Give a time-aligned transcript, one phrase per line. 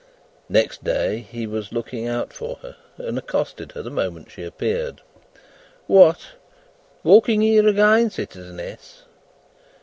[0.49, 4.99] Next day he was looking out for her, and accosted her the moment she appeared.
[5.85, 6.29] "What?
[7.03, 9.03] Walking here again, citizeness?"